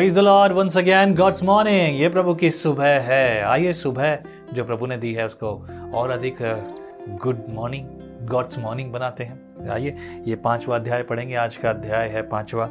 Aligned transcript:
Praise 0.00 0.14
the 0.14 0.18
Lord 0.18 0.52
once 0.52 0.76
again 0.78 1.14
God's 1.14 1.42
morning 1.42 2.00
ये 2.00 2.08
प्रभु 2.08 2.34
की 2.34 2.50
सुबह 2.50 3.00
है। 3.00 3.42
आइए 3.44 3.72
सुबह 3.72 4.18
जो 4.52 4.64
प्रभु 4.64 4.86
ने 4.86 4.96
दी 4.96 5.12
है 5.14 5.24
उसको 5.26 5.48
और 5.94 6.10
अधिक 6.10 6.36
गुड 7.22 7.42
मॉर्निंग 7.48 7.88
गॉड्स 8.28 8.58
मॉर्निंग 8.58 8.92
बनाते 8.92 9.24
हैं। 9.24 9.68
आइए, 9.70 9.96
ये 10.26 10.36
पांचवा 10.36 10.76
अध्याय 10.76 11.02
पढ़ेंगे। 11.02 11.34
आज 11.34 11.56
का 11.56 11.70
अध्याय 11.70 12.08
है 12.08 12.22
पांचवा। 12.28 12.68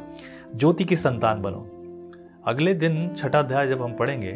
ज्योति 0.56 0.84
की 0.84 0.96
संतान 0.96 1.42
बनो। 1.42 1.60
अगले 2.46 2.74
दिन 2.74 3.14
छठा 3.14 3.38
अध्याय 3.38 3.68
जब 3.68 3.82
हम 3.82 3.92
पढ़ेंगे, 3.92 4.32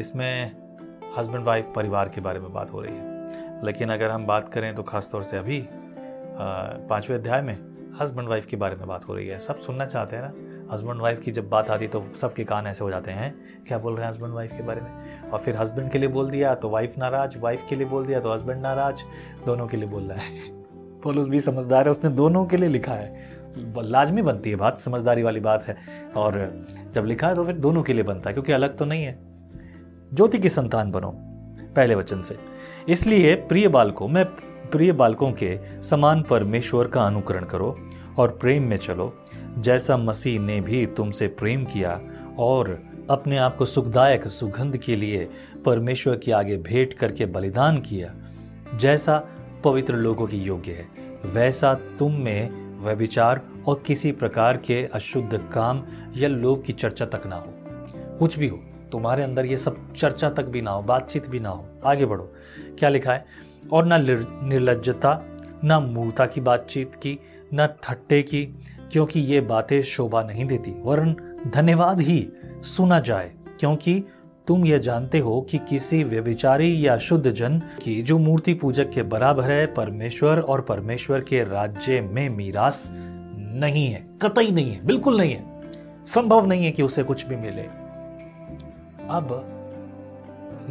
इसमें 0.00 0.52
हस्बैंड 1.18 1.44
वाइफ 1.44 1.72
परिवार 1.76 2.08
के 2.08 2.20
बारे 2.20 2.40
में 2.40 2.52
बात 2.52 2.72
हो 2.72 2.80
रही 2.80 2.94
है। 2.94 3.64
लेकिन 3.64 3.88
अगर 3.88 4.10
हम 4.10 4.26
बात 4.26 4.48
करें 4.48 4.74
तो 4.74 4.82
खासतौर 4.82 5.22
से 5.22 5.36
अभी 5.36 5.62
पाँचवें 5.68 7.16
अध्याय 7.18 7.42
में 7.42 7.56
हस्बैंड 8.00 8.28
वाइफ 8.28 8.46
के 8.46 8.56
बारे 8.56 8.76
में 8.76 8.86
बात 8.88 9.08
हो 9.08 9.14
रही 9.14 9.28
है। 9.28 9.38
सब 9.40 9.60
सुनना 9.60 9.86
चाहते 9.86 10.16
हैं 10.16 10.22
ना? 10.22 10.51
हस्बैंड 10.72 11.00
वाइफ 11.00 11.20
की 11.20 11.30
जब 11.30 11.48
बात 11.48 11.70
आती 11.70 11.86
तो 11.86 12.04
सबके 12.20 12.44
कान 12.44 12.66
ऐसे 12.66 12.84
हो 12.84 12.90
जाते 12.90 13.10
हैं, 13.10 13.34
क्या 13.68 13.78
बोल 13.78 13.94
रहे 13.94 14.04
हैं 14.04 14.10
हस्बैंड 14.10 14.32
वाइफ 14.34 14.52
के 14.52 14.62
बारे 14.62 14.80
में? 14.80 15.22
और 15.22 15.38
फिर 15.38 15.56
हस्बैंड 15.56 15.90
के 15.90 15.98
लिए 15.98 16.08
बोल 16.08 16.30
दिया 16.30 16.54
तो 16.54 16.68
वाइफ 16.68 16.98
नाराज़ 16.98 17.38
वाइफ 17.38 17.64
के 17.68 17.76
लिए 17.76 17.86
बोल 17.86 18.06
दिया 18.06 18.20
तो 18.20 18.32
हस्बैंड 18.32 18.62
नाराज़, 18.62 18.96
दोनों 19.46 19.66
के 19.66 19.76
लिए 19.76 19.88
बोल 19.88 20.02
रहा 20.02 20.18
है। 20.18 20.62
पोलूस 21.02 21.28
भी 21.28 21.40
समझदार 21.40 21.84
है, 21.84 21.90
उसने 21.90 22.10
दोनों 22.10 22.46
के 22.46 22.56
लिए 22.56 22.68
लिखा 22.68 22.92
है। 22.92 23.30
लाजमी 23.78 24.22
बनती 24.22 24.50
है 24.50 24.56
बात, 24.56 24.78
समझदारी 24.78 25.22
वाली 25.22 25.40
बात 25.40 25.64
है। 25.64 25.76
और 26.16 26.64
जब 26.92 27.04
लिखा 27.04 27.28
है 27.28 27.34
तो 27.34 27.44
फिर 27.44 27.56
दोनों 27.56 27.82
के 27.82 27.92
लिए 27.92 28.02
बनता 28.02 28.30
है, 28.30 28.34
क्योंकि 28.34 28.52
अलग 28.52 28.76
तो 28.76 28.84
नहीं 28.84 29.04
है। 29.04 29.18
ज्योति 30.14 30.38
की 30.38 30.48
संतान 30.48 30.90
बनो, 30.90 31.14
पहले 31.76 31.94
वचन 31.94 32.22
से। 32.22 32.38
इसलिए 32.88 33.34
प्रिय 33.34 33.68
बालकों, 33.68 34.08
में 34.08 34.24
प्रिय 34.70 34.92
बालकों 34.92 35.32
के 35.32 35.82
समान 35.82 36.22
परमेश्वर 36.22 36.86
का 36.86 37.04
अनुकरण 37.04 37.44
करो 37.44 37.78
और 38.18 38.28
प्रेम 38.28 38.62
में 38.64 38.76
चलो। 38.76 39.21
जैसा 39.58 39.96
मसीह 39.96 40.40
ने 40.40 40.60
भी 40.60 40.86
तुमसे 40.86 41.28
प्रेम 41.28 41.64
किया 41.64 42.00
और 42.38 42.82
अपने 43.10 43.36
आप 43.36 43.56
को 43.56 43.64
सुखदायक 43.64 44.26
सुगंध 44.26 44.76
के 44.76 44.96
लिए 44.96 45.30
परमेश्वर 45.64 46.18
के 46.18 46.32
आगे 46.32 46.56
भेंट 46.56 46.94
करके 46.94 47.26
बलिदान 47.26 47.78
किया। 47.78 48.14
जैसा 48.76 49.28
पवित्र 49.64 49.94
लोगों 49.94 50.26
की 50.26 50.36
योग्य 50.36 50.72
है, 50.72 50.88
वैसा 51.34 51.74
तुम 51.74 52.12
में 52.12 52.62
वह 52.84 52.92
विचार 52.92 53.48
और 53.66 53.82
किसी 53.86 54.12
प्रकार 54.12 54.56
के 54.56 54.86
अशुद्ध 54.86 55.38
काम 55.38 55.84
या 56.16 56.28
लोभ 56.28 56.62
की 56.62 56.72
चर्चा 56.72 57.06
तक 57.06 57.22
ना 57.26 57.36
हो। 57.36 57.48
कुछ 58.18 58.38
भी 58.38 58.48
हो, 58.48 58.56
तुम्हारे 58.92 59.22
अंदर 59.22 59.46
ये 59.46 59.56
सब 59.56 59.94
चर्चा 59.94 60.30
तक 60.30 60.44
भी 60.44 60.60
ना 60.60 60.70
हो, 60.70 60.82
बातचीत 60.82 61.28
भी 61.28 61.40
ना 61.40 61.48
हो। 61.48 61.68
आगे 61.84 62.06
बढ़ो। 62.06 62.32
क्या 62.78 62.88
लिखा 62.88 63.12
है? 63.12 63.26
और 63.72 63.84
ना 63.84 63.98
निर्लजता, 63.98 65.24
ना 65.64 65.80
मूर्ता 65.80 66.26
की 66.26 66.40
बातचीत 66.40 66.94
की, 66.94 67.18
ना 67.52 67.66
ठट्टे 67.66 68.22
की 68.22 68.58
क्योंकि 68.92 69.20
ये 69.20 69.40
बातें 69.40 69.82
शोभा 69.82 70.22
नहीं 70.22 70.44
देती, 70.44 70.74
वरन 70.84 71.16
धन्यवाद 71.54 72.00
ही 72.00 72.32
सुना 72.62 73.00
जाए, 73.00 73.32
क्योंकि 73.60 74.04
तुम 74.46 74.64
यह 74.64 74.78
जानते 74.78 75.18
हो 75.18 75.40
कि 75.40 75.58
किसी 75.58 76.04
व्यभिचारी 76.04 76.86
या 76.86 76.98
शुद्ध 76.98 77.30
जन 77.30 77.58
की 77.58 78.02
जो 78.02 78.18
मूर्ति 78.18 78.54
पूजक 78.54 78.90
के 78.90 79.02
बराबर 79.02 79.42
है, 79.42 79.66
परमेश्वर 79.66 80.40
और 80.40 80.60
परमेश्वर 80.60 81.20
के 81.20 81.44
राज्य 81.44 82.00
में 82.00 82.28
मीरास 82.28 82.90
नहीं 83.54 83.86
है, 83.88 84.06
कतई 84.22 84.50
नहीं 84.50 84.72
है, 84.72 84.86
बिल्कुल 84.86 85.16
नहीं 85.16 85.32
है। 85.34 85.62
संभव 86.06 86.46
नहीं 86.46 86.64
है 86.64 86.70
कि 86.70 86.82
उसे 86.82 87.02
कुछ 87.02 87.26
भी 87.26 87.36
मिले। 87.36 87.62
अब 89.10 89.48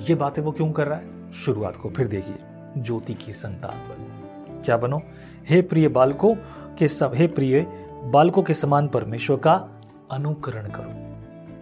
ये 0.09 0.15
बातें 0.15 0.41
वो 0.41 0.51
क्यों 0.51 0.71
कर 0.71 0.87
रहा 0.87 0.97
है? 0.97 1.31
शुरुआत 1.31 1.75
को 1.75 1.89
फिर 1.89 2.07
देखिए, 2.07 2.35
ज्योति 2.77 3.13
की 3.13 3.33
संतान 3.33 3.77
बनो। 3.89 4.61
क्या 4.61 4.77
बनो? 4.77 5.01
हे 5.49 5.61
प्रिय 5.61 5.87
बालकों 5.87 6.35
के 6.77 6.87
सब, 6.87 7.11
हे 7.15 7.27
प्रिय 7.27 7.80
बालकों 8.03 8.43
के 8.43 8.53
समान 8.53 8.87
परमेश्वर 8.87 9.37
का 9.37 9.67
अनुकरण 10.11 10.63
करो। 10.65 11.11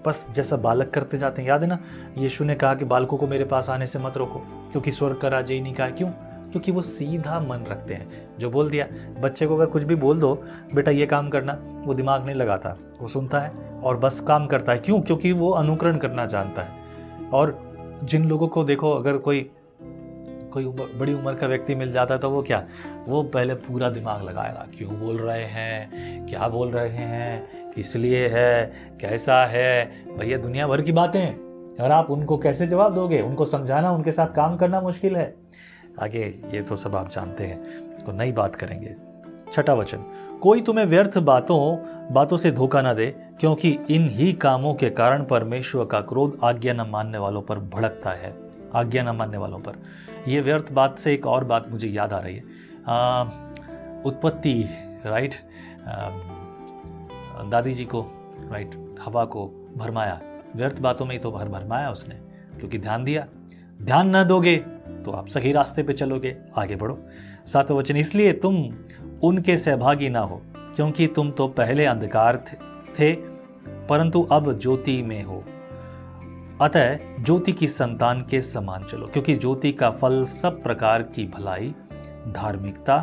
बस 0.10 0.30
जैसा 0.32 0.58
बालक 0.58 0.90
करते 0.90 1.18
जाते 1.18 1.42
हैं, 1.42 1.50
याद 1.50 1.62
है 1.62 1.68
ना? 1.68 1.80
यीशु 2.18 2.44
ने 2.44 2.56
कहा 2.56 2.76
कि 2.76 2.86
बालकों 2.86 3.18
को 3.18 3.28
मेरे 3.28 3.46
पास 3.46 3.70
आने 3.70 3.88
से 3.88 4.00
मत 4.00 4.18
रोको, 4.18 4.40
क्योंकि 4.40 4.92
स्वर्ग 4.92 5.18
का 5.18 5.28
राज्य 5.28 5.54
ही 5.54 5.62
नहीं 5.62 5.74
कहा। 5.74 5.90
क्यों? 5.90 6.10
क्योंकि 6.52 6.72
वो 6.72 6.82
सीधा 6.82 7.40
मन 7.40 7.66
रखते 7.70 7.94
हैं। 7.94 8.38
जो 8.38 8.50
बोल 8.50 8.70
दिया, 8.70 8.88
बच्चे 9.22 9.48
को 9.48 9.56
अगर 9.56 9.66
कुछ 9.66 9.84
भी 9.84 9.96
बोल 9.96 10.20
दो, 10.20 10.44
बेटा 10.76 10.92
ये 10.92 11.06
काम 11.06 11.30
करना, 11.30 11.60
वो 11.86 11.94
दिमाग 11.94 12.26
नहीं 12.26 12.36
लगाता, 12.36 12.78
वो 13.02 13.08
सुनता 13.08 13.40
है 13.40 13.80
और 13.84 13.98
बस 13.98 14.20
काम 14.20 14.48
करता 14.48 14.72
है। 14.72 14.78
क्यों? 14.78 15.02
क्योंकि 15.02 15.32
वो 15.32 15.52
अनुकरण 15.52 15.98
करना 15.98 16.26
जानता 16.26 16.62
है। 16.62 16.72
और 17.34 17.70
जिन 18.04 18.26
लोगों 18.26 18.48
को 18.48 18.64
देखो, 18.64 18.92
अगर 18.92 19.18
कोई 19.18 19.52
कोई 20.50 20.66
उम्र, 20.66 20.86
बड़ी 20.98 21.14
उम्र 21.14 21.34
का 21.34 21.48
व्यक्ति 21.48 21.76
मिल 21.76 21.92
जाता 21.92 22.14
है 22.14 22.20
तो 22.20 22.30
वो 22.30 22.42
क्या? 22.42 22.64
वो 23.08 23.22
पहले 23.26 23.54
पूरा 23.56 23.90
दिमाग 23.90 24.24
लगाएगा 24.24 24.66
क्यों 24.78 25.00
बोल 25.00 25.18
रहे 25.18 25.46
हैं, 25.46 26.26
क्या 26.28 26.48
बोल 26.48 26.70
रहे 26.70 26.90
हैं, 26.90 27.72
किस 27.72 27.96
लिए 27.96 28.28
है, 28.28 28.72
कैसा 29.02 29.46
है? 29.46 29.92
भैया, 30.18 30.38
दुनिया 30.38 30.68
भर 30.68 30.82
की 30.82 30.92
बातें 30.92 31.28
और 31.76 31.92
आप 31.92 32.10
उनको 32.12 32.38
कैसे 32.38 32.68
जवाब 32.68 32.96
दोगे? 32.96 33.22
उनको 33.22 33.46
समझाना, 33.46 33.92
उनके 33.92 34.12
साथ 34.12 34.34
काम 34.36 34.58
करना 34.58 34.82
मुश्किल 34.82 35.16
है। 35.16 35.34
आगे 36.02 36.26
ये 36.54 36.62
तो 36.62 36.76
सब 36.76 36.96
आप 36.96 37.10
जानते 37.10 37.44
हैं 37.44 37.96
तो 37.98 38.12
नई 38.12 38.32
बात 38.32 38.56
करेंगे। 38.56 38.96
छठा 39.54 39.74
वचन, 39.74 40.04
कोई 40.42 40.62
तुम्हें 40.62 40.86
व्यर्थ 40.86 41.18
बातों 41.18 41.78
बातों 42.14 42.38
से 42.38 42.52
धोखा 42.52 42.82
ना 42.82 42.94
दे, 42.94 43.08
क्योंकि 43.40 43.70
इन 43.90 44.08
ही 44.10 44.32
कामों 44.34 44.74
के 44.74 44.90
कारण 44.90 45.24
परमेश्वर 45.24 45.86
का 45.86 46.02
क्रोध 46.02 46.38
आज्ञा 46.44 46.74
न 46.74 46.90
मानने 46.90 47.18
वालों 47.18 47.42
पर 47.42 47.60
भड़कता 47.70 48.10
है। 48.10 48.32
आज्ञा 48.76 49.04
न 49.04 49.16
मानने 49.16 49.38
वालों 49.38 49.60
पर। 49.60 49.84
ये 50.28 50.42
व्यर्थ 50.42 50.72
बात 50.74 50.98
से 51.00 51.14
एक 51.14 51.26
और 51.28 51.44
बात 51.44 51.70
मुझे 51.72 51.88
याद 51.88 52.14
आ 52.14 52.20
रही 52.20 52.36
है। 52.36 52.42
उत्पत्ति 54.04 54.54
राइट 55.06 55.36
दादी 57.46 57.74
जी 57.74 57.86
को 57.86 58.02
राइट 58.52 58.76
हवा 59.02 59.26
को 59.26 59.46
भरमाया। 59.78 60.20
व्यर्थ 60.56 60.82
बातों 60.82 61.06
में 61.06 61.12
ही 61.12 61.20
तो 61.20 61.32
भर 61.32 61.48
भरमाया 61.50 61.92
उसने, 61.92 62.16
क्योंकि 62.60 62.78
ध्यान 62.80 63.04
दिया। 63.04 63.26
ध्यान 63.82 64.16
न 64.16 64.24
दोगे 64.24 64.56
तो 65.06 65.12
आप 65.12 65.28
सही 65.28 65.52
रास्ते 65.52 65.84
पे 65.84 65.94
चलोगे, 65.94 66.36
आगे 66.58 66.76
बढ़ो। 66.76 66.98
सातों 67.48 67.78
वचन, 67.78 67.98
इसलिए 67.98 68.34
तुम 68.36 68.56
उनके 69.24 69.58
सहभागी 69.58 70.10
ना 70.10 70.20
हो, 70.20 70.42
क्योंकि 70.76 71.08
तुम 71.08 71.32
तो 71.32 71.48
पहले 71.50 71.86
अंधकार 71.86 72.38
थे, 73.00 73.14
परंतु 73.88 74.22
अब 74.32 74.58
ज्योति 74.60 75.02
में 75.02 75.24
हो। 75.24 75.44
अतः 76.62 76.98
ज्योति 77.20 77.52
की 77.52 77.68
संतान 77.68 78.22
के 78.22 78.42
समान 78.42 78.84
चलो, 78.84 79.08
क्योंकि 79.08 79.36
ज्योति 79.36 79.72
का 79.72 79.90
फल 79.92 80.26
सब 80.26 80.64
प्रकार 80.64 81.04
की 81.04 81.26
भलाई, 81.28 81.74
धार्मिकता 82.28 82.96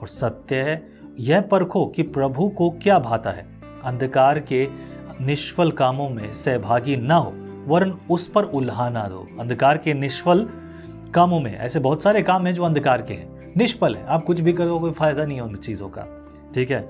और 0.00 0.08
सत्य 0.08 0.56
है। 0.56 0.88
यह 1.18 1.40
परखो 1.40 1.86
कि 1.86 2.02
प्रभु 2.02 2.48
को 2.48 2.70
क्या 2.70 2.98
भाता 2.98 3.30
है। 3.30 3.46
अंधकार 3.84 4.38
के 4.40 4.68
निष्फल 5.20 5.70
कामों 5.70 6.08
में 6.10 6.32
सहभागी 6.32 6.96
न 6.96 7.10
हो, 7.10 7.34
वरन 7.66 7.98
उस 8.10 8.28
पर 8.28 8.44
उल्हा 8.44 8.88
ना 8.90 9.08
दो। 9.08 9.26
अंधकार 9.40 9.78
के 9.78 9.94
निष्फल 9.94 10.48
कामों 11.14 11.40
में 11.40 11.56
ऐसे 11.58 11.78
बहुत 11.78 12.02
सारे 12.02 12.22
काम 12.22 12.46
हैं 12.46 12.54
जो 12.54 12.62
अंधकार 12.62 13.02
के 13.02 13.14
हैं। 13.14 13.52
निष्फल 13.56 13.94
है। 13.94 14.06
आप 14.06 14.24
कुछ 14.24 14.40
भी 14.40 14.52
करो, 14.52 14.78
कोई 14.78 14.90
फ़ायदा 14.90 15.24
नहीं 15.24 15.38
है 15.38 15.44
उन 15.44 15.56
चीज़ों 15.56 15.88
का। 15.88 16.06
ठीक 16.54 16.70
है? 16.70 16.88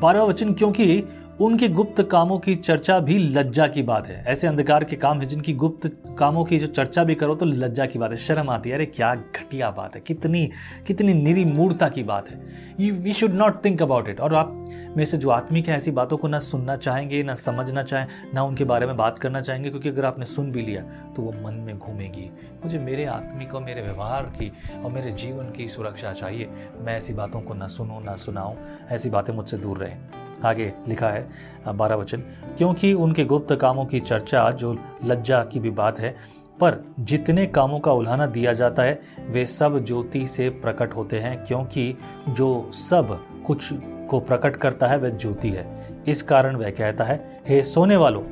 बारह 0.00 0.22
वचन, 0.22 0.52
क्योंकि 0.52 1.04
उनके 1.40 1.68
गुप्त 1.68 2.02
कामों 2.02 2.38
की 2.38 2.54
चर्चा 2.56 2.98
भी 3.00 3.16
लज्जा 3.18 3.66
की 3.66 3.82
बात 3.82 4.06
है। 4.06 4.22
ऐसे 4.24 4.46
अंधकार 4.46 4.84
के 4.84 4.96
काम 4.96 5.20
है 5.20 5.26
जिनकी 5.26 5.52
गुप्त 5.52 5.86
कामों 6.18 6.44
की 6.44 6.58
जो 6.58 6.66
चर्चा 6.66 7.04
भी 7.04 7.14
करो 7.14 7.34
तो 7.34 7.46
लज्जा 7.46 7.86
की 7.86 7.98
बात 7.98 8.10
है। 8.10 8.16
शर्म 8.16 8.50
आती 8.50 8.70
है, 8.70 8.76
अरे 8.76 8.86
क्या 8.86 9.14
घटिया 9.14 9.70
बात 9.70 9.94
है, 9.94 10.00
कितनी 10.00 10.48
कितनी 10.86 11.14
निरी 11.14 11.44
मूर्ता 11.44 11.88
की 11.88 12.02
बात 12.02 12.30
है। 12.30 12.40
You 12.80 12.94
we 12.94 13.12
should 13.12 13.32
not 13.32 13.64
think 13.64 13.82
about 13.82 14.08
it 14.08 14.20
और 14.20 14.34
आप 14.34 14.52
में 14.96 15.04
से 15.04 15.16
जो 15.16 15.30
आत्मिक 15.30 15.68
है, 15.68 15.76
ऐसी 15.76 15.90
बातों 15.90 16.16
को 16.16 16.28
ना 16.28 16.38
सुनना 16.40 16.76
चाहेंगे, 16.76 17.22
ना 17.22 17.34
समझना 17.34 17.82
चाहें, 17.82 18.06
ना 18.34 18.42
उनके 18.42 18.64
बारे 18.64 18.86
में 18.86 18.96
बात 18.96 19.18
करना 19.18 19.40
चाहेंगे, 19.40 19.70
क्योंकि 19.70 19.88
अगर 19.88 20.04
आपने 20.04 20.24
सुन 20.26 20.52
भी 20.52 20.62
लिया 20.62 20.82
तो 21.16 21.22
वो 21.22 21.32
मन 21.42 21.54
में 21.56 21.78
घूमेगी। 21.78 22.30
मुझे 22.64 22.78
मेरे 22.80 23.04
आत्मिक 23.06 23.54
और 23.54 23.62
मेरे 23.62 23.82
व्यवहार 23.82 24.32
की 24.36 24.52
और 24.74 24.90
मेरे 24.92 25.12
जीवन 25.12 25.52
की 25.52 25.68
सुरक्षा 25.68 26.12
चाहिए। 26.12 26.48
मैं 26.76 26.96
ऐसी 26.96 27.12
बातों 27.14 27.40
को 27.40 27.54
ना 27.54 27.66
सुनूँ, 27.68 28.04
ना 28.04 28.16
सुनाऊँ, 28.16 28.56
ऐसी 28.90 29.10
बातें 29.10 29.32
मुझसे 29.34 29.58
दूर 29.58 29.78
रहें। 29.78 30.23
आगे 30.44 30.72
लिखा 30.88 31.08
है 31.08 31.28
बारह 31.68 31.94
वचन। 31.94 32.18
क्योंकि 32.58 32.92
उनके 32.92 33.24
गुप्त 33.24 33.54
कामों 33.54 33.84
की 33.84 34.00
चर्चा 34.00 34.50
जो 34.50 34.76
लज्जा 35.04 35.44
की 35.44 35.60
भी 35.60 35.70
बात 35.70 36.00
है, 36.00 36.16
पर 36.60 36.94
जितने 37.00 37.46
कामों 37.46 37.78
का 37.80 37.92
उल्हाना 37.92 38.26
दिया 38.26 38.52
जाता 38.52 38.82
है, 38.82 39.00
वे 39.28 39.46
सब 39.46 39.84
ज्योति 39.84 40.26
से 40.26 40.48
प्रकट 40.50 40.94
होते 40.96 41.18
हैं, 41.18 41.44
क्योंकि 41.44 41.94
जो 42.28 42.70
सब 42.74 43.26
कुछ 43.46 43.70
को 44.08 44.20
प्रकट 44.20 44.56
करता 44.56 44.86
है, 44.86 44.98
वह 44.98 45.08
ज्योति 45.08 45.50
है। 45.50 45.88
इस 46.08 46.22
कारण 46.22 46.56
वह 46.56 46.70
कहता 46.70 47.04
है, 47.04 47.40
हे 47.48 47.62
सोने 47.62 47.96
वालों 47.96 48.22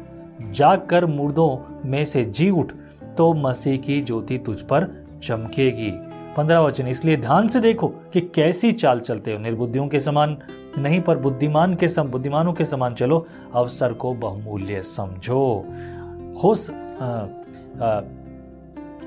जाग 0.53 0.87
कर 0.87 1.07
मुर्दों 1.07 1.81
में 1.91 2.05
से 2.05 2.25
जी 2.25 2.51
उठ 2.51 2.73
तो 3.17 3.35
मसीह 3.35 3.77
की 3.77 4.01
ज्योति 4.01 4.39
तुझ 4.39 4.61
पर 4.63 5.07
चमकेगी। 5.23 6.12
पंद्रह 6.37 6.61
वचन, 6.61 6.87
इसलिए 6.87 7.17
ध्यान 7.17 7.49
से 7.49 7.61
देखो 7.61 7.89
कि 8.13 8.21
कैसी 8.35 8.73
चाल 8.73 9.01
चलते 9.01 9.33
हो। 9.33 9.39
निर्बुद्धियों 9.39 9.87
के 9.89 10.01
समान 10.01 10.37
नहीं, 10.79 11.01
पर 11.01 11.19
बुद्धिमान 11.19 11.75
के 11.75 11.89
सम, 11.89 12.03
बुद्धिमानों 12.03 12.53
के 12.53 12.65
समान 12.65 12.95
चलो। 12.95 13.27
अवसर 13.55 13.93
को 13.93 14.15
बहुमूल्य 14.15 14.83
समझो। 14.83 15.43
हो 16.45 16.55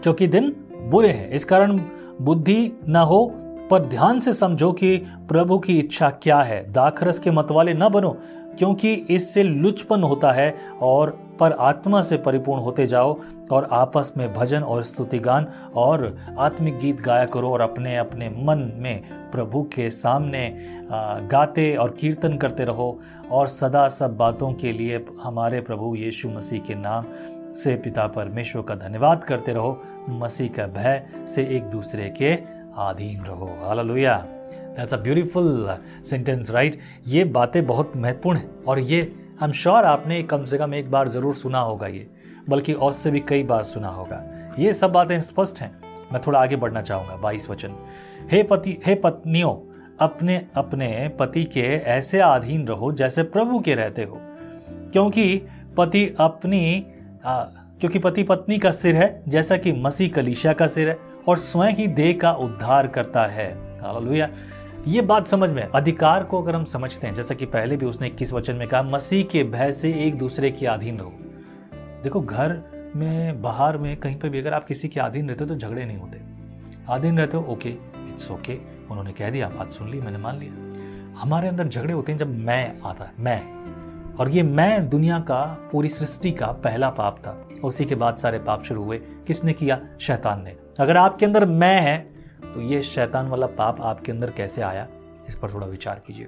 क्योंकि 0.04 0.28
दिन 0.28 0.56
बुरे 0.86 1.10
हैं, 1.10 1.30
इस 1.30 1.46
कारण 1.46 1.80
बुद्धि 2.22 2.72
ना 2.88 3.02
हो, 3.02 3.26
पर 3.72 3.86
ध्यान 3.86 4.20
से 4.20 4.34
समझो 4.34 4.72
कि 4.72 4.98
प्रभु 5.30 5.58
की 5.60 5.78
इच्छा 5.80 6.10
क्या 6.10 6.42
है। 6.42 6.72
दाखरस 6.72 7.20
के 7.20 7.32
मतवाले 7.32 7.74
न 7.74 7.90
बनो 7.90 8.18
क्योंकि 8.60 8.94
इससे 8.94 9.44
लुचपन 9.44 10.04
होता 10.04 10.32
है 10.32 10.56
और 10.82 11.10
पर 11.40 11.52
आत्मा 11.52 12.02
से 12.02 12.18
परिपूर्ण 12.18 12.62
होते 12.62 12.86
जाओ 12.86 13.20
और 13.52 13.68
आपस 13.72 14.12
में 14.18 14.34
भजन 14.34 14.62
और 14.62 14.84
स्तुति 14.84 15.20
गान 15.20 15.48
और 15.76 16.18
आत्मिक 16.40 16.78
गीत 16.80 17.02
गाया 17.02 17.26
करो 17.26 17.52
और 17.52 17.62
अपने 17.62 17.96
अपने 17.98 18.30
मन 18.30 18.72
में 18.76 19.04
प्रभु 19.32 19.64
के 19.64 19.90
सामने 19.90 20.58
गाते 21.32 21.76
और 21.76 21.92
कीर्तन 21.92 22.38
करते 22.38 22.66
रहो 22.66 23.00
और 23.32 23.48
सदा 23.48 23.88
सब 23.88 24.18
बातों 24.18 24.54
के 24.54 24.72
लिए 24.72 25.06
हमारे 25.24 25.62
प्रभु 25.62 25.96
यीशु 25.96 26.30
मसीह 26.30 26.60
के 26.60 26.76
नाम 26.76 27.06
से 27.56 27.76
पिता 27.76 28.08
परमेश्वर 28.08 28.62
का 28.62 28.76
धन्यवाद 28.76 29.24
करते 29.24 29.54
रहो, 29.54 29.82
मसीह 30.10 30.48
का 30.48 30.68
भय 30.68 31.06
से 31.28 31.44
एक 31.58 31.64
दूसरे 31.64 32.10
के 32.10 32.32
अधीन 32.78 33.22
रहो। 33.22 33.50
Hallelujah. 33.64 34.26
That's 34.78 34.94
a 34.94 34.98
beautiful 34.98 35.78
sentence 36.10 36.52
right 36.52 36.80
ये 37.08 37.24
बातें 37.24 37.66
बहुत 37.68 37.94
महत्वपूर्ण 37.96 38.38
हैं। 38.38 38.64
और 38.64 38.80
ये 38.80 39.02
आई 39.02 39.48
एम 39.48 39.52
श्योर 39.52 39.86
आपने 39.86 40.22
कम 40.24 40.44
से 40.46 40.58
कम 40.58 40.74
एक 40.74 40.92
बार 40.92 41.08
ज़रूर 41.08 41.36
सुना 41.36 41.60
होगा 41.60 41.88
ये। 41.88 42.08
बल्कि 42.50 42.74
और 42.74 42.94
से 42.94 43.12
भी 43.12 43.20
कई 43.20 43.44
बार 43.44 43.64
सुना 43.64 43.88
होगा। 43.88 44.24
ये 44.60 44.74
सब 44.74 44.92
बातें 44.92 45.20
स्पष्ट 45.22 45.62
हैं। 45.62 45.72
मैं 46.14 46.22
थोड़ा 46.28 46.40
आगे 46.40 46.56
बढ़ना 46.56 46.82
चाहूँगा 46.82 47.16
बाईस 47.16 47.50
वचन। 47.50 47.76
हे 48.32 48.44
पति 48.44 48.78
हे 48.86 48.96
पत्नियों 48.96 49.54
अपने 50.00 50.36
अपने 50.56 51.08
पति 51.20 51.44
के 51.44 51.62
ऐसे 51.62 52.20
अधीन 52.20 52.68
रहो 52.68 52.92
जैसे 52.92 53.24
प्रभु 53.24 53.60
के 53.60 53.76
रहते 53.76 54.04
हो। 54.04 54.20
क्योंकि 54.92 55.42
पति 55.78 56.06
अपनी 56.20 56.86
आ, 57.26 57.44
क्योंकि 57.80 58.00
पति 58.00 58.24
पत्नी 58.24 58.58
का 58.58 58.72
सिर 58.72 58.96
है 58.96 59.24
जैसा 59.28 59.58
कि 59.58 59.72
मसीह 59.72 60.10
कलीशा 60.10 60.54
का 60.54 60.68
सिर 60.68 60.90
है 60.90 60.98
और 61.28 61.38
स्वयं 61.38 61.74
ही 61.74 61.88
देह 61.88 62.18
का 62.22 62.32
उद्धार 62.34 62.88
करता 62.88 63.26
है। 63.26 63.48
हालेलुया। 63.82 64.30
ये 64.88 65.02
बात 65.02 65.28
समझ 65.28 65.50
में 65.50 65.64
अधिकार 65.64 66.24
को 66.24 66.42
अगर 66.42 66.56
हम 66.56 66.64
समझते 66.64 67.08
हैं, 67.08 67.16
जैसा 67.16 67.36
कि 67.36 67.46
पहले 67.46 67.78
भी 67.78 67.86
उसने 67.86 68.08
इक्कीस 68.08 68.34
वचन 68.34 68.56
में 68.56 68.68
कहा, 68.68 68.84
मसीह 68.84 69.24
के 69.24 69.44
भय 69.44 69.72
से 69.72 69.94
एक 69.94 70.18
दूसरे 70.18 70.52
के 70.52 70.66
अधीन 70.66 70.98
रहो। 70.98 71.14
देखो, 72.04 72.22
घर 72.22 72.62
में, 72.96 73.42
बाहर 73.42 73.78
में, 73.78 73.98
कहीं 73.98 74.20
पर 74.20 74.30
भी 74.30 74.40
अगर 74.40 74.54
आप 74.54 74.66
किसी 74.66 74.88
के 74.88 75.00
अधीन 75.00 75.30
रहते 75.30 75.44
हो 75.44 75.50
तो 75.50 75.56
झगड़े 75.56 75.86
नहीं 75.86 75.98
होते। 75.98 76.22
अधीन 76.90 77.18
रहते 77.18 77.38
हो, 77.38 77.44
ओके, 77.44 77.70
इट्स 77.70 78.32
ओके। 78.32 78.56
उन्होंने 78.92 79.12
कह 79.12 79.30
दिया, 79.30 79.50
बात 79.50 79.72
सुन 79.72 79.90
ली, 79.90 80.02
मैंने 80.02 80.18
मान 80.18 80.38
लिया। 80.38 80.52
हमारे 81.22 81.48
अंदर 81.48 81.68
झगड़े 81.68 81.94
होते 81.94 82.12
हैं 82.12 82.20
जब 82.20 82.30
मैं 82.30 82.80
आता 82.86 83.06
है, 83.06 83.12
मैं। 83.20 83.44
और 84.16 84.30
ये 84.30 84.44
मैं 84.44 84.90
दुनिया 84.90 85.20
का, 85.20 85.70
पूरी 85.72 85.90
सृष्टि 85.90 86.32
का 86.32 86.48
पहला 86.48 86.90
पाप 86.90 87.18
था। 87.20 87.50
उसी 87.64 87.86
के 87.86 87.96
बाद 87.96 88.18
सारे 88.18 88.40
पाप 88.40 88.64
शुरू 88.64 88.84
हुए। 88.84 88.98
किसने 88.98 89.54
किया? 89.54 89.82
शैतान 90.02 90.44
ने। 90.44 90.56
अगर 90.80 90.98
आपके 90.98 91.26
अंदर 91.26 91.46
मैं 91.46 91.82
है 91.82 92.15
तो 92.54 92.62
ये 92.62 92.82
शैतान 92.84 93.28
वाला 93.28 93.48
पाप 93.48 93.82
आपके 93.82 94.12
अंदर 94.12 94.32
कैसे 94.32 94.62
आया, 94.62 94.88
इस 95.28 95.36
पर 95.36 95.54
थोड़ा 95.54 95.68
विचार 95.68 96.02
कीजिए। 96.08 96.28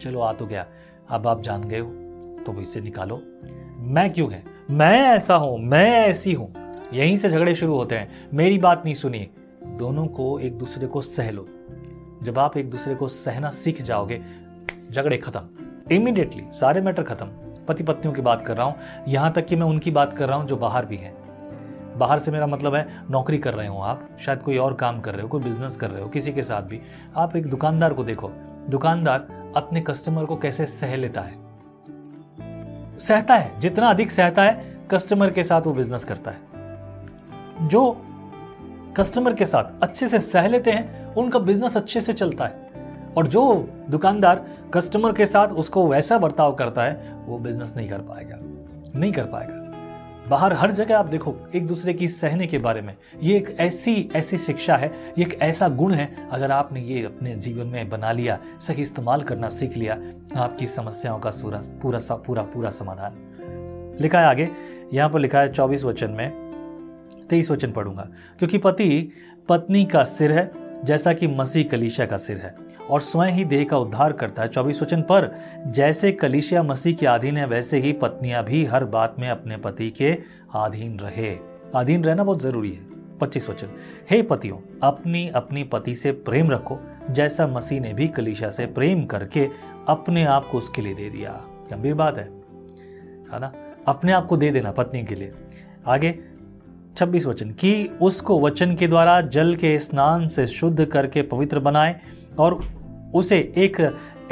चलो, 0.00 0.20
आ 0.20 0.32
तो 0.32 0.46
गया। 0.46 0.66
अब 1.10 1.26
आप 1.26 1.42
जान 1.42 1.64
गए 1.64 1.78
हो 1.78 1.90
तो 2.44 2.60
इसे 2.60 2.80
निकालो। 2.80 3.22
मैं 3.78 4.12
क्यों 4.12 4.30
है? 4.32 4.42
मैं 4.70 5.00
ऐसा 5.00 5.34
हूँ, 5.34 5.58
मैं 5.58 5.90
ऐसी 5.90 6.32
हूँ। 6.32 6.52
यहीं 6.92 7.16
से 7.16 7.30
झगड़े 7.30 7.54
शुरू 7.54 7.74
होते 7.74 7.94
हैं। 7.94 8.28
मेरी 8.34 8.58
बात 8.58 8.82
नहीं 8.84 8.94
सुनी 8.94 9.28
दोनों 9.66 10.06
को 10.06 10.38
एक 10.38 10.58
दूसरे 10.58 10.86
को 10.86 11.00
सह 11.00 11.30
लो। 11.30 11.46
जब 12.22 12.38
आप 12.38 12.56
एक 12.56 12.70
दूसरे 12.70 12.94
को 12.94 13.08
सहना 13.08 13.50
सीख 13.50 13.82
जाओगे, 13.82 14.20
झगड़े 14.90 15.16
खत्म। 15.16 15.94
इमीडिएटली 15.94 16.44
सारे 16.52 16.80
मैटर 16.80 17.02
खत्म। 17.02 17.26
पति 17.66 17.84
पत्नियों 17.84 18.12
की 18.12 18.22
बात 18.22 18.46
कर 18.46 18.56
रहा 18.56 18.66
हूँ। 18.66 19.04
यहाँ 19.08 19.32
तक 19.32 19.46
कि 19.46 19.56
मैं 19.56 19.66
उनकी 19.66 19.90
बात 19.90 20.16
कर 20.18 20.28
रहा 20.28 20.36
हूँ, 20.38 20.46
जो 20.46 20.56
बाहर 20.56 20.86
भी 20.86 20.96
हैं। 20.96 21.27
बाहर 21.98 22.18
से 22.18 22.30
मेरा 22.30 22.46
मतलब 22.46 22.74
है, 22.74 23.02
नौकरी 23.10 23.38
कर 23.38 23.54
रहे 23.54 23.66
हो 23.66 23.78
आप, 23.78 24.08
शायद 24.20 24.42
कोई 24.42 24.56
और 24.56 24.74
काम 24.74 25.00
कर 25.00 25.12
रहे 25.12 25.22
हो, 25.22 25.28
कोई 25.28 25.42
बिज़नेस 25.42 25.76
कर 25.76 25.90
रहे 25.90 26.02
हो, 26.02 26.08
किसी 26.08 26.32
के 26.32 26.42
साथ 26.42 26.62
भी। 26.62 26.80
आप 27.16 27.36
एक 27.36 27.50
दुकानदार 27.50 27.92
को 27.92 28.04
देखो। 28.04 28.30
दुकानदार 28.70 29.52
अपने 29.56 29.80
कस्टमर 29.80 30.24
को 30.24 30.36
कैसे 30.36 30.66
सह 30.66 30.96
लेता 30.96 31.20
है? 31.20 31.34
सहता 32.98 33.34
है। 33.34 33.60
जितना 33.60 33.86
अधिक 33.86 34.10
सहता 34.10 34.42
है 34.42 34.78
कस्टमर 34.90 35.30
के 35.30 35.44
साथ 35.44 35.62
वो 35.62 35.72
बिज़नेस 35.72 36.04
करता 36.04 36.30
है। 36.30 36.38
जो 37.68 38.06
कस्टमर 38.96 39.34
के 39.34 39.46
साथ 39.46 39.82
अच्छे 39.82 40.08
से 40.08 40.18
सह 40.18 40.48
लेते 40.48 40.70
हैं, 40.70 41.14
उनका 41.14 41.38
बिज़नेस 41.38 41.76
अच्छे 41.76 42.00
से 42.00 42.12
चलता 42.12 42.44
है। 42.44 42.70
और 43.16 43.26
जो 43.26 43.68
दुकानदार 43.90 44.48
कस्टमर 44.74 45.12
के 45.12 45.26
साथ 45.26 45.48
उसको 45.48 45.88
वैसा 45.88 46.18
बर्ताव 46.18 46.54
करता 46.54 46.82
है, 46.82 47.14
वो 47.26 47.38
बिज़नेस 47.38 47.74
नहीं 47.76 47.88
कर 47.88 47.98
पाएगा। 47.98 48.36
नहीं 48.98 49.12
कर 49.12 49.24
पाएगा। 49.24 49.67
बाहर 50.28 50.52
हर 50.52 50.70
जगह 50.70 50.98
आप 50.98 51.06
देखो, 51.06 51.36
एक 51.54 51.66
दूसरे 51.66 51.94
की 51.94 52.08
सहने 52.08 52.46
के 52.46 52.58
बारे 52.58 52.80
में। 52.80 52.96
ये 53.22 53.36
एक 53.36 53.56
ऐसी 53.60 54.10
ऐसी 54.16 54.38
शिक्षा 54.38 54.76
है, 54.76 54.92
ये 55.18 55.24
एक 55.24 55.38
ऐसा 55.42 55.68
गुण 55.68 55.92
है, 55.92 56.28
अगर 56.30 56.50
आपने 56.50 56.80
ये 56.80 57.04
अपने 57.04 57.34
जीवन 57.34 57.66
में 57.66 57.90
बना 57.90 58.12
लिया, 58.12 58.38
सही 58.60 58.82
इस्तेमाल 58.82 59.22
करना 59.22 59.48
सीख 59.48 59.76
लिया, 59.76 59.98
आपकी 60.36 60.66
समस्याओं 60.66 61.18
का 61.18 61.30
पूरा 61.30 61.62
पूरा 61.82 62.14
पूरा 62.14 62.42
पूरा 62.42 62.70
समाधान। 62.70 63.12
लिखा 64.00 64.20
है 64.20 64.26
आगे, 64.26 64.50
यहाँ 64.92 65.10
पर 65.10 65.18
लिखा 65.18 65.40
है 65.40 65.52
चौबीस 65.52 65.84
वचन 65.84 66.10
में, 66.10 66.30
तेईस 67.30 67.50
वचन 67.50 67.72
पढ़ूँगा। 67.72 68.08
क्योंकि 68.38 68.58
पति, 68.58 69.12
पत्नी 69.48 69.84
का 69.84 70.04
सिर 70.04 70.32
है 70.32 70.67
जैसा 70.84 71.12
कि 71.12 71.26
मसीह 71.26 71.64
कलीशा 71.64 72.06
का 72.06 72.16
सिर 72.16 72.36
है, 72.36 72.54
और 72.90 73.00
स्वयं 73.00 73.32
ही 73.32 73.44
देह 73.44 73.64
का 73.64 73.78
उद्धार 73.78 74.12
करता 74.12 74.42
है। 74.42 74.48
चौबीस 74.48 74.82
वचन 74.82 75.02
पर, 75.02 75.38
जैसे 75.66 76.12
कलिशिया 76.12 76.62
मसीह 76.62 76.96
के 76.96 77.06
अधीन 77.06 77.36
है, 77.36 77.46
वैसे 77.46 77.78
ही 77.78 77.92
पत्नियाँ 77.92 78.44
भी 78.44 78.64
हर 78.64 78.84
बात 78.84 79.16
में 79.18 79.28
अपने 79.28 79.56
पति 79.56 79.90
के 79.90 80.18
अधीन 80.54 80.98
रहे। 80.98 81.36
अधीन 81.74 82.04
रहना 82.04 82.24
बहुत 82.24 82.42
ज़रूरी 82.42 82.72
है। 82.72 82.86
पच्चीस 83.18 83.48
वचन, 83.50 83.68
हे 84.10 84.22
पतियों, 84.22 84.56
अपनी 84.82 85.28
अपनी 85.28 85.64
पति 85.64 85.94
से 85.94 86.12
प्रेम 86.12 86.50
रखो, 86.50 86.80
जैसा 87.10 87.46
मसीह 87.46 87.80
ने 87.80 87.94
भी 87.94 88.08
कलिशा 88.08 88.50
से 88.50 88.66
प्रेम 88.66 89.04
करके 89.04 89.48
अपने 89.88 90.24
आप 90.24 90.48
को 90.48 90.58
उसके 90.58 90.82
लिए 90.82 90.94
दे 90.94 91.10
दिया। 91.10 91.30
गंभीर 91.70 91.94
बात 91.94 92.18
है 92.18 92.24
है 93.32 93.40
ना? 93.40 93.52
अपने 93.88 94.12
आप 94.12 94.26
को 94.26 94.36
दे 94.36 94.50
देना 94.50 94.70
पत्नी 94.70 95.02
के 95.04 95.14
लिए। 95.14 95.32
आगे 95.86 96.18
छब्बीस 96.98 97.26
वचन, 97.26 97.50
कि 97.50 97.90
उसको 98.02 98.40
वचन 98.40 98.74
के 98.74 98.86
द्वारा 98.88 99.20
जल 99.20 99.54
के 99.54 99.78
स्नान 99.78 100.26
से 100.26 100.46
शुद्ध 100.46 100.84
करके 100.84 101.22
पवित्र 101.22 101.60
बनाए 101.60 102.00
और 102.38 102.60
उसे 103.14 103.38
एक 103.56 103.76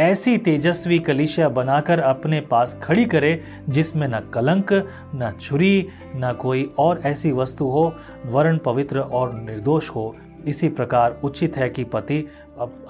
ऐसी 0.00 0.36
तेजस्वी 0.38 0.98
कलिशिया 0.98 1.48
बनाकर 1.48 2.00
अपने 2.00 2.40
पास 2.40 2.76
खड़ी 2.82 3.04
करे 3.04 3.40
जिसमें 3.68 4.06
न 4.08 4.20
कलंक, 4.34 4.72
न 5.14 5.32
छुरी, 5.40 5.86
न 6.16 6.32
कोई 6.32 6.64
और 6.78 7.00
ऐसी 7.04 7.32
वस्तु 7.32 7.64
हो, 7.64 7.92
वर्ण 8.26 8.58
पवित्र 8.58 9.00
और 9.00 9.34
निर्दोष 9.34 9.90
हो। 9.90 10.14
इसी 10.46 10.68
प्रकार 10.68 11.20
उचित 11.24 11.56
है 11.56 11.68
कि 11.70 11.84
पति 11.84 12.18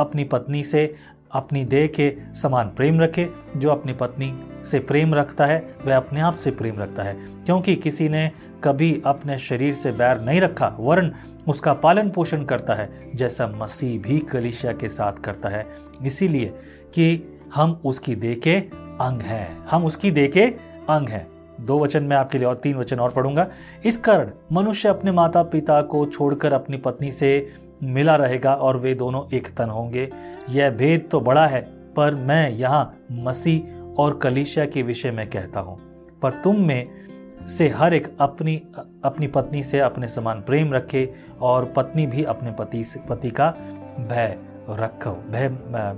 अपनी 0.01 0.25
पत्नी 0.25 0.65
से 0.65 0.95
अपनी 1.33 1.65
देह 1.65 1.87
के 1.87 2.13
समान 2.35 2.69
प्रेम 2.69 3.01
रखे। 3.01 3.29
जो 3.57 3.71
अपनी 3.71 3.93
पत्नी 3.93 4.33
से 4.67 4.79
प्रेम 4.81 5.15
रखता 5.15 5.47
है, 5.47 5.59
वह 5.87 5.97
अपने 5.97 6.21
आप 6.21 6.37
से 6.37 6.51
प्रेम 6.51 6.79
रखता 6.79 7.03
है, 7.03 7.15
क्योंकि 7.47 7.75
किसी 7.77 8.09
ने 8.09 8.31
कभी 8.67 9.03
अपने 9.07 9.39
शरीर 9.39 9.73
से 9.73 9.93
बैर 9.93 10.21
नहीं 10.21 10.41
रखा 10.41 10.77
वर्ण 10.81 11.11
उसका 11.49 11.73
पालन 11.73 12.11
पोषण 12.11 12.45
करता 12.45 12.75
है, 12.75 13.11
जैसा 13.15 13.47
मसीह 13.49 13.99
भी 14.01 14.19
कलिशिया 14.19 14.73
के 14.73 14.89
साथ 14.89 15.13
करता 15.13 15.49
है। 15.49 15.67
इसीलिए 16.05 16.47
कि 16.95 17.39
हम 17.55 17.81
उसकी 17.85 18.15
दे 18.15 18.35
के 18.35 18.57
अंग 19.01 19.23
हैं। 19.23 19.67
हम 19.67 19.85
उसकी 19.85 20.11
दे 20.11 20.29
के 20.29 20.45
अंग 20.89 21.09
हैं। 21.09 21.27
दो 21.61 21.79
वचन 21.79 22.05
में 22.05 22.17
आपके 22.17 22.39
लिए 22.39 22.47
और 22.47 22.55
तीन 22.55 22.77
वचन 22.77 23.01
और 23.01 23.11
पढ़ूँगा। 23.11 23.47
इस 23.85 23.97
कारण 23.97 24.31
मनुष्य 24.53 24.89
अपने 24.89 25.13
माता 25.13 25.43
पिता 25.43 25.81
को 25.83 26.07
छोड़कर 26.07 26.53
अपनी 26.53 26.77
पत्नी 26.77 27.11
से 27.13 27.55
मिला 27.83 28.17
रहेगा 28.17 28.55
और 28.55 28.77
वे 28.77 28.95
दोनों 28.95 29.37
एक 29.37 29.49
तन 29.49 29.71
होंगे। 29.71 30.09
यह 30.51 30.71
भेद 30.71 31.09
तो 31.11 31.21
बड़ा 31.21 31.47
है, 31.47 31.61
पर 31.97 32.15
मैं 32.15 32.51
यहाँ 32.51 32.97
मसीह 33.13 33.95
और 34.03 34.19
कलिशिया 34.19 34.65
के 34.67 34.83
विषय 34.83 35.11
में 35.11 35.31
कहता 35.31 35.61
हूँ। 35.61 35.79
पर 36.23 36.33
तुम 36.33 36.61
में 36.61 37.06
से 37.49 37.69
हर 37.69 37.95
एक 37.95 38.09
अपनी 38.21 38.57
अपनी 39.05 39.27
पत्नी 39.27 39.63
से 39.63 39.81
अपने 39.81 40.09
समान 40.09 40.41
प्रेम 40.43 40.73
रखे 40.75 41.09
और 41.41 41.65
पत्नी 41.77 42.07
भी 42.07 42.25
अपने 42.25 42.53
पति 42.53 42.83
से, 42.85 43.01
पति 43.01 43.31
का 43.31 43.51
भय 43.99 44.37
रखो। 44.71 45.11
भय 45.31 45.49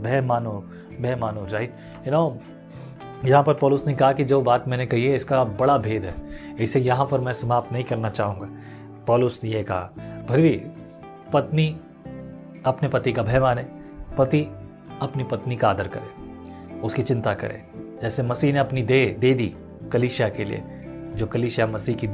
भय 0.02 0.20
मानो 0.20 0.52
भय 1.00 1.16
मानो 1.16 1.46
राइट 1.46 1.74
यू 2.06 2.12
नो 2.12 2.38
यहाँ 3.24 3.42
पर 3.44 3.54
पॉलुस 3.54 3.86
ने 3.86 3.94
कहा 3.94 4.12
कि 4.12 4.24
जो 4.24 4.40
बात 4.42 4.68
मैंने 4.68 4.86
कही 4.86 5.06
है, 5.06 5.14
इसका 5.14 5.44
बड़ा 5.44 5.76
भेद 5.78 6.04
है। 6.04 6.14
इसे 6.60 6.80
यहाँ 6.80 7.06
पर 7.06 7.20
मैं 7.20 7.32
समाप्त 7.32 7.72
नहीं 7.72 7.84
करना 7.84 8.10
चाहूँगा। 8.10 8.48
पॉलुस 9.06 9.40
ने 9.44 9.50
यह 9.50 9.62
कहा, 9.62 10.24
फिर 10.28 10.40
भी 10.40 10.50
पत्नी 11.32 11.68
अपने 12.66 12.88
पति 12.88 13.12
का 13.12 13.22
भय 13.22 13.40
माने, 13.40 13.62
पति 14.18 14.42
अपनी 15.02 15.24
पत्नी 15.24 15.56
का 15.56 15.68
आदर 15.70 15.88
करे, 15.88 16.80
उसकी 16.80 17.02
चिंता 17.02 17.34
करे। 17.34 17.62
जैसे 18.02 18.22
मसीह 18.22 18.52
ने 18.52 18.58
अपनी 18.58 18.82
दे 18.82 19.04
दे 19.20 19.32
दी 19.34 19.54
कलिशा 19.92 20.28
के 20.28 20.44
लिए 20.44 20.62
जो 21.18 21.26
कलिशा 21.26 21.66
मसीह 21.66 21.96
की 21.96 22.06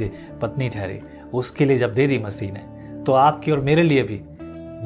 पत्नी 0.43 0.69
ठहरी, 0.69 1.01
उसके 1.35 1.65
लिए 1.65 1.79
जब 1.79 1.95
दे 1.95 2.07
दी 2.07 2.19
मसीह 2.19 2.53
ने 2.53 3.03
तो 3.05 3.13
आपकी 3.15 3.51
और 3.51 3.61
मेरे 3.61 3.83
लिए 3.83 4.03
भी 4.03 4.23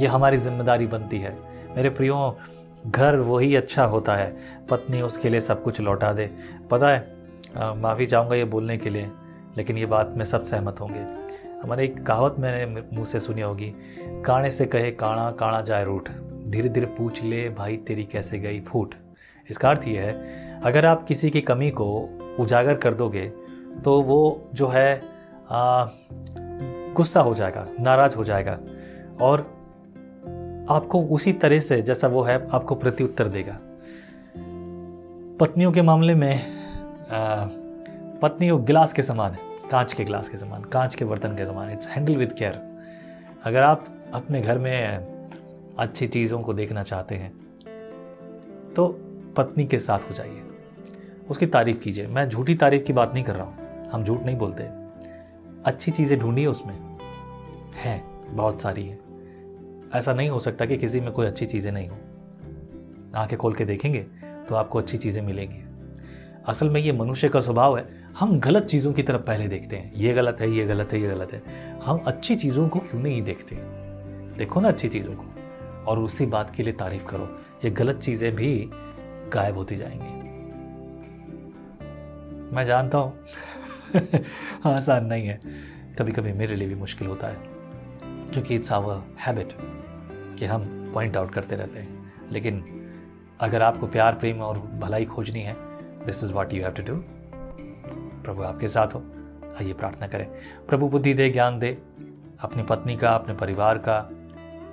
ये 0.03 0.07
हमारी 0.09 0.39
ज़िम्मेदारी 0.39 0.87
बनती 0.87 1.19
है। 1.19 1.37
मेरे 1.77 1.91
प्रियो, 1.91 2.39
घर 2.87 3.17
वही 3.19 3.55
अच्छा 3.57 3.85
होता 3.87 4.15
है। 4.17 4.37
पत्नी 4.71 5.01
उसके 5.03 5.29
लिए 5.29 5.41
सब 5.41 5.63
कुछ 5.63 5.81
लौटा 5.81 6.13
दे। 6.13 6.31
पता 6.71 6.91
है 6.91 7.77
माफ़ी 7.77 8.07
चाहूँगा 8.07 8.37
ये 8.37 8.45
बोलने 8.47 8.77
के 8.79 8.91
लिए, 8.91 9.11
लेकिन 9.57 9.79
ये 9.79 9.87
बात 9.87 10.15
में 10.17 10.25
सब 10.25 10.43
सहमत 10.45 10.81
होंगे। 10.81 11.01
हमारे 11.63 11.85
एक 11.85 12.03
कहावत 12.07 12.37
मैंने 12.39 12.83
मुँह 12.93 13.05
से 13.05 13.21
सुनी 13.21 13.41
होगी 13.41 13.73
काणे 14.27 14.51
से 14.51 14.67
कहे 14.67 14.91
काणा 14.93 15.31
काणा 15.31 15.61
जाए 15.63 15.85
रूठ। 15.85 16.09
धीरे 16.49 16.69
धीरे 16.69 16.87
पूछ 16.89 17.23
ले 17.25 17.49
भाई 17.51 17.77
तेरी 17.79 18.05
कैसे 18.05 18.39
गई 18.39 18.61
फूट। 18.61 18.95
इसका 19.49 19.71
अर्थ 19.71 19.87
ये 19.89 19.99
है, 19.99 20.61
अगर 20.61 20.87
आप 20.87 21.05
किसी 21.09 21.31
की 21.31 21.41
कमी 21.41 21.71
को 21.73 21.87
उजागर 22.41 22.75
कर 22.77 22.95
दोगे 22.95 23.31
तो 23.85 24.01
वो 24.03 24.51
जो 24.55 24.69
है 24.69 25.01
गुस्सा 26.95 27.21
हो 27.21 27.35
जाएगा 27.35 27.67
नाराज़ 27.81 28.17
हो 28.17 28.25
जाएगा। 28.25 28.59
और 29.21 29.41
आपको 30.71 31.03
उसी 31.07 31.33
तरह 31.33 31.61
से 31.61 31.81
जैसा 31.83 32.09
वो 32.09 32.23
है 32.23 32.47
आपको 32.49 32.75
प्रत्युत्तर 32.75 33.29
देगा। 33.29 33.59
पत्नियों 35.41 35.73
के 35.73 35.83
मामले 35.83 36.15
में 36.15 36.35
आ, 37.09 37.47
पत्नी 38.23 38.51
वो 38.51 38.59
गिलास 38.59 38.93
के 38.93 39.03
समान 39.03 39.33
है 39.33 39.41
कांच 39.71 39.93
के 39.93 40.05
गिलास 40.05 40.29
के 40.29 40.37
समान 40.37 40.63
कांच 40.65 40.95
के 40.95 41.05
बर्तन 41.05 41.37
के 41.37 41.47
समान। 41.47 41.71
इट्स 41.71 41.89
हैंडल 41.89 42.17
विद 42.17 42.33
केयर 42.33 42.61
अगर 43.45 43.63
आप 43.63 43.87
अपने 44.15 44.41
घर 44.41 44.59
में 44.59 45.77
अच्छी 45.79 46.09
चीज़ों 46.09 46.41
को 46.43 46.55
देखना 46.55 46.83
चाहते 46.83 47.15
हैं 47.15 47.33
तो 48.77 48.89
पत्नी 49.37 49.65
के 49.65 49.79
साथ 49.79 50.11
हो 50.11 50.15
जाइए। 50.15 50.43
उसकी 51.31 51.47
तारीफ़ 51.47 51.79
कीजिए। 51.79 52.07
मैं 52.07 52.29
झूठी 52.29 52.55
तारीफ़ 52.55 52.83
की 52.83 52.93
बात 52.93 53.15
नहीं 53.15 53.25
कर 53.25 53.35
रहा 53.37 53.45
हूँ। 53.45 53.58
हम 53.93 54.05
झूठ 54.05 54.23
नहीं 54.23 54.37
बोलते। 54.37 54.63
अच्छी 55.65 55.91
चीज़ें 55.91 56.19
ढूंढिए 56.21 56.47
उसमें। 56.47 56.75
हैं, 57.75 58.21
बहुत 58.37 58.63
सारी 58.63 58.85
है। 58.87 58.99
ऐसा 59.95 60.15
नहीं 60.15 60.29
हो 60.29 60.39
सकता 60.39 60.67
कि 60.67 60.77
किसी 60.77 61.01
में 61.01 61.13
कोई 61.13 61.27
अच्छी 61.27 61.47
चीज़ें 61.47 61.73
नहीं 61.73 61.89
हो। 61.89 61.97
आँखें 63.15 63.39
खोल 63.39 63.55
के 63.55 63.65
देखेंगे 63.65 64.01
तो 64.49 64.55
आपको 64.55 64.79
अच्छी 64.79 64.99
चीज़ें 64.99 65.23
मिलेंगी। 65.23 65.65
असल 66.47 66.71
में 66.71 66.81
ये 66.81 66.93
मनुष्य 66.93 67.29
का 67.29 67.41
स्वभाव 67.41 67.79
है, 67.79 67.87
हम 68.19 68.41
गलत 68.41 68.63
चीज़ों 68.63 68.93
की 68.93 69.03
तरफ़ 69.03 69.23
पहले 69.23 69.49
देखते 69.49 69.77
हैं। 69.77 69.95
ये 69.95 70.15
गलत 70.15 70.37
है, 70.41 70.51
ये 70.51 70.67
गलत 70.67 70.93
है, 70.93 71.01
ये 71.01 71.09
गलत 71.09 71.33
है। 71.33 71.43
हम 71.85 71.99
अच्छी 71.99 72.37
चीज़ों 72.37 72.69
को 72.69 72.79
क्यों 72.79 73.03
नहीं 73.03 73.23
देखते? 73.23 73.57
देखो 74.39 74.61
ना 74.61 74.69
अच्छी 74.69 74.89
चीज़ों 74.89 75.15
को। 75.15 75.25
और 75.87 75.99
उसी 75.99 76.27
बात 76.27 76.55
के 76.55 76.63
लिए 76.63 76.73
तारीफ़ 76.73 77.05
करो, 77.05 77.39
ये 77.65 77.71
गलत 77.71 77.97
चीज़ें 77.97 78.35
भी 78.35 78.71
गायब 79.33 79.57
होती 79.57 79.77
जाएँगी। 79.77 80.29
मैं 82.57 82.65
जानता 82.65 82.99
हूँ 82.99 83.19
आसान 84.67 85.07
नहीं 85.07 85.27
है। 85.27 85.41
कभी 85.99 86.13
कभी 86.13 86.33
मेरे 86.33 86.57
लिए 86.57 86.69
भी 86.69 86.75
मुश्किल 86.75 87.09
होता 87.09 87.27
है, 87.27 87.37
क्योंकि 88.03 88.55
इट्स 88.55 88.73
आवर 88.73 89.03
हैबिट 89.21 89.49
कि 90.39 90.45
हम 90.45 90.91
पॉइंट 90.95 91.17
आउट 91.17 91.33
करते 91.33 91.57
रहते 91.57 91.81
हैं। 91.81 92.13
लेकिन 92.33 92.75
अगर 93.41 93.63
आपको 93.63 93.87
प्यार, 93.87 94.15
प्रेम 94.15 94.41
और 94.41 94.59
भलाई 94.59 95.05
खोजनी 95.05 95.41
है 95.41 95.57
this 96.07 96.25
is 96.25 96.33
what 96.33 96.53
you 96.53 96.63
have 96.63 96.73
to 96.73 96.83
do 96.83 97.05
प्रभु 98.23 98.43
आपके 98.43 98.69
साथ 98.69 98.87
हो। 98.87 99.05
आइए 99.61 99.73
प्रार्थना 99.73 100.07
करें। 100.07 100.31
प्रभु, 100.69 100.89
बुद्धि 100.89 101.15
दे, 101.15 101.31
ज्ञान 101.31 101.59
दे। 101.59 101.79
अपनी 102.41 102.63
पत्नी 102.63 102.97
का, 102.97 103.11
अपने 103.11 103.35
परिवार 103.35 103.79
का 103.79 104.11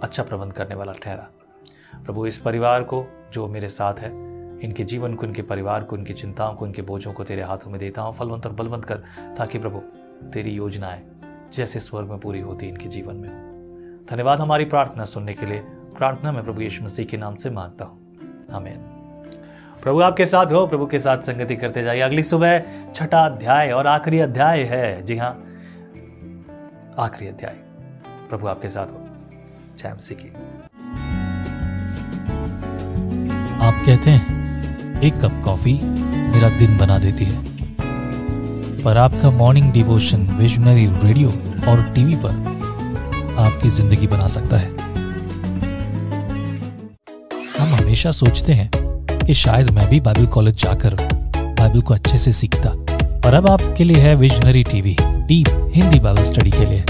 अच्छा 0.03 0.23
प्रबंध 0.23 0.53
करने 0.53 0.75
वाला 0.75 0.91
ठहरा। 0.91 1.27
प्रभु, 2.05 2.27
इस 2.27 2.37
परिवार 2.37 2.83
को 2.83 3.05
जो 3.33 3.47
मेरे 3.47 3.69
साथ 3.69 3.93
है 3.93 4.34
इनके 4.63 4.83
जीवन 4.83 5.13
को, 5.13 5.25
इनके 5.25 5.41
परिवार 5.41 5.83
को, 5.83 5.97
इनकी 5.97 6.13
चिंताओं 6.13 6.55
को, 6.55 6.65
इनके 6.65 6.81
बोझों 6.81 7.13
को 7.13 7.23
तेरे 7.23 7.41
हाथों 7.43 7.71
में 7.71 7.79
देता 7.79 8.01
हूँ, 8.01 8.13
फलवंत 8.13 8.45
और 8.45 8.53
बलवंत 8.53 8.85
कर, 8.85 8.95
ताकि 9.37 9.59
प्रभु, 9.59 9.79
तेरी 10.29 10.51
योजनाएँ 10.51 11.01
जैसे 11.53 11.79
स्वर्ग 11.79 12.09
में 12.09 12.19
पूरी 12.19 12.39
होती 12.39 12.67
इनके 12.67 12.87
जीवन 12.87 13.15
में 13.15 13.29
धन्यवाद 14.09 14.39
हमारी 14.39 14.65
प्रार्थना 14.65 15.05
सुनने 15.05 15.33
के 15.33 15.45
लिए। 15.45 15.59
प्रार्थना 15.97 16.31
में 16.31 16.43
प्रभु 16.43 16.61
यीशु 16.61 16.83
मसीह 16.83 17.05
के 17.05 17.17
नाम 17.17 17.35
से 17.35 17.49
माँगता 17.49 17.85
हूँ। 17.85 18.17
आमीन। 18.53 18.77
प्रभु 19.83 20.01
आपके 20.01 20.25
साथ 20.25 20.45
हो, 20.45 20.67
प्रभु 20.67 20.85
के 20.85 20.99
साथ 20.99 21.17
संगति 21.17 21.55
करते 21.55 21.83
जाइए। 21.83 22.01
अगली 22.01 22.23
सुबह 22.23 22.63
छठा 22.95 23.25
अध्याय 23.25 23.71
और 23.71 23.87
आखिरी 23.87 24.19
अध्याय 24.19 24.63
है। 24.63 25.03
जी 25.03 25.17
हाँ 25.17 25.45
आखिरी 26.99 27.27
अध्याय। 27.27 27.53
प्रभु 28.29 28.47
आपके 28.47 28.69
साथ 28.69 28.87
हो। 28.87 29.07
जय 29.77 29.93
मसीह 29.97 30.17
की। 30.17 30.29
आप 33.55 33.73
कहते 33.85 34.11
हैं 34.11 34.34
एक 34.97 35.13
कप 35.21 35.41
कॉफ़ी 35.45 35.73
मेरा 35.73 36.49
दिन 36.49 36.77
बना 36.77 36.97
देती 36.97 37.25
है। 37.25 37.43
पर 38.83 38.97
आपका 38.97 39.31
मॉर्निंग 39.31 39.71
डिवोशन 39.73 40.21
विजनरी 40.37 40.85
रेडियो 41.03 41.29
और 41.69 41.81
टीवी 41.95 42.15
पर 42.15 43.35
आपकी 43.39 43.69
ज़िंदगी 43.69 44.07
बना 44.07 44.27
सकता 44.27 44.57
है। 44.57 44.69
हम 47.59 47.73
हमेशा 47.75 48.11
सोचते 48.11 48.53
हैं 48.53 48.69
कि 49.25 49.33
शायद 49.33 49.69
मैं 49.69 49.89
भी 49.89 49.99
बाइबल 49.99 50.25
कॉलेज 50.27 50.63
जाकर 50.63 50.95
बाइबल 51.35 51.81
को 51.81 51.93
अच्छे 51.93 52.17
से 52.17 52.31
सीखता। 52.31 52.69
और 53.27 53.33
अब 53.33 53.47
आपके 53.49 53.83
लिए 53.83 53.97
है 53.97 54.15
visionary 54.15 54.63
TV 54.63 54.95
deep 55.01 55.71
Hindi 55.75 55.99
Bible 55.99 56.23
study 56.23 56.51
के 56.51 56.65
लिए। 56.65 56.83